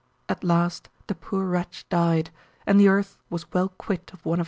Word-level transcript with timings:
At 0.27 0.43
last 0.43 0.89
the 1.05 1.13
poor 1.13 1.45
wretch 1.45 1.87
died, 1.89 2.31
and 2.65 2.79
the 2.79 2.87
earth 2.87 3.19
was 3.29 3.51
well 3.53 3.69
quit 3.69 4.11
of 4.11 4.19
one 4.19 4.19
of 4.19 4.19
its 4.19 4.23
torments. 4.23 4.39